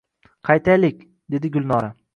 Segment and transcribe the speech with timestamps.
[0.49, 1.97] —Qaytaylik…— dedi Gulnora.